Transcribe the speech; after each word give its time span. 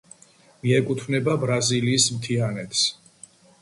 მიეკუთვნება 0.63 1.37
ბრაზილიის 1.45 2.11
მთიანეთს. 2.19 2.87